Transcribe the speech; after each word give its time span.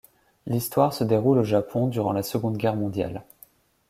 L'histoire 0.47 0.93
se 0.93 1.03
déroule 1.03 1.37
au 1.37 1.43
Japon 1.43 1.85
durant 1.85 2.11
la 2.11 2.23
Seconde 2.23 2.57
Guerre 2.57 2.75
mondiale. 2.75 3.21